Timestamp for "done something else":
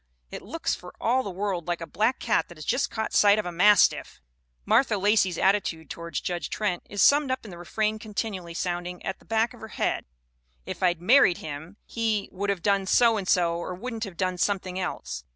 14.17-15.23